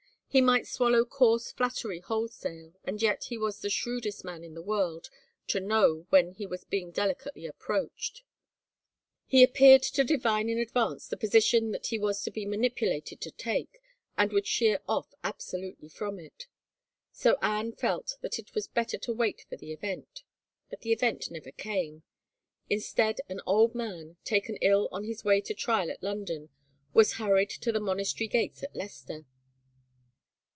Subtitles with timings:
[0.33, 4.61] He might swallow coarse flattery wholesale and yet he was the shrewdest man in the
[4.61, 5.09] world
[5.47, 8.23] to know when he was being delicately approached;
[9.25, 13.29] he appeared to divine in advance the position that he was to be manipulated to
[13.31, 13.81] take
[14.17, 15.29] and would sheer 232 HOPE DEFERRED oflF
[15.67, 16.47] absolutely from it.
[17.11, 20.23] So Anne felt that it was better to wait for the event.
[20.69, 22.03] But the event never came.
[22.69, 26.47] Instead an old man, taken ill on his way to trial at London,
[26.93, 29.25] was hurried to the monastery gates at Leicester.